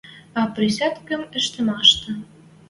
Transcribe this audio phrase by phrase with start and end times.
[0.39, 2.11] А присядкым ӹштӹмӓштӹ